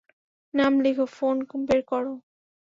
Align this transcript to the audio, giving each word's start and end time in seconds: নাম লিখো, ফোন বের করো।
নাম 0.53 0.73
লিখো, 0.79 1.05
ফোন 1.15 1.37
বের 1.67 1.81
করো। 1.87 2.13